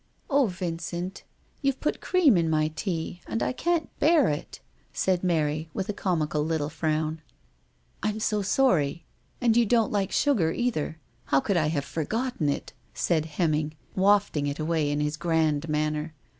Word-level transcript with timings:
"O 0.31 0.47
Vincent! 0.47 1.21
YouVe 1.61 1.79
put 1.79 2.01
cream 2.01 2.35
in 2.35 2.49
my 2.49 2.69
tea, 2.69 3.21
and 3.27 3.43
I 3.43 3.51
can't 3.53 3.87
bear 3.99 4.29
it," 4.29 4.59
said 4.91 5.23
Mary, 5.23 5.69
with 5.75 5.89
a 5.89 5.93
comical 5.93 6.43
little 6.43 6.71
frown. 6.71 7.21
"I'm 8.01 8.19
so 8.19 8.41
sorry, 8.41 9.05
and 9.39 9.55
you 9.55 9.63
don't 9.67 9.91
like 9.91 10.11
sugar 10.11 10.51
either. 10.51 10.97
How 11.25 11.39
could 11.39 11.55
I 11.55 11.67
have 11.67 11.85
forgotten 11.85 12.49
it?" 12.49 12.73
said 12.95 13.25
Hemming, 13.37 13.75
wafting 13.95 14.47
it 14.47 14.57
away 14.57 14.89
in 14.89 15.01
his 15.01 15.17
grand 15.17 15.69
manner. 15.69 16.15